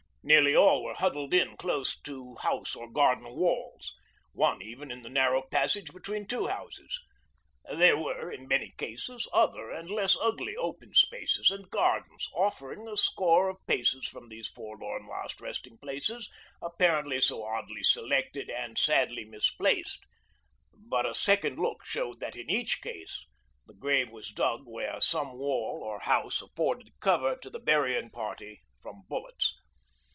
Nearly 0.23 0.55
all 0.55 0.83
were 0.83 0.93
huddled 0.93 1.33
in 1.33 1.57
close 1.57 1.99
to 2.01 2.35
house 2.41 2.75
or 2.75 2.87
garden 2.91 3.27
walls, 3.33 3.95
one 4.33 4.61
even 4.61 4.91
in 4.91 5.01
the 5.01 5.09
narrow 5.09 5.41
passage 5.41 5.91
between 5.91 6.27
two 6.27 6.45
houses. 6.45 6.99
There 7.75 7.97
were, 7.97 8.31
in 8.31 8.47
many 8.47 8.75
cases, 8.77 9.27
other 9.33 9.71
and 9.71 9.89
less 9.89 10.15
ugly 10.21 10.55
open 10.55 10.93
spaces 10.93 11.49
and 11.49 11.71
gardens 11.71 12.27
offering 12.35 12.87
a 12.87 12.97
score 12.97 13.49
of 13.49 13.65
paces 13.65 14.07
from 14.07 14.29
these 14.29 14.47
forlorn 14.47 15.07
last 15.07 15.41
resting 15.41 15.79
places 15.79 16.29
apparently 16.61 17.19
so 17.19 17.43
oddly 17.43 17.81
selected 17.81 18.47
and 18.47 18.77
sadly 18.77 19.25
misplaced; 19.25 20.01
but 20.71 21.03
a 21.07 21.15
second 21.15 21.57
look 21.57 21.83
showed 21.83 22.19
that 22.19 22.35
in 22.35 22.47
each 22.47 22.79
case 22.83 23.25
the 23.65 23.73
grave 23.73 24.11
was 24.11 24.29
dug 24.29 24.65
where 24.67 25.01
some 25.01 25.33
wall 25.33 25.81
or 25.83 25.99
house 26.01 26.43
afforded 26.43 26.91
cover 26.99 27.35
to 27.37 27.49
the 27.49 27.59
burying 27.59 28.11
party 28.11 28.61
from 28.83 29.01
bullets. 29.09 29.55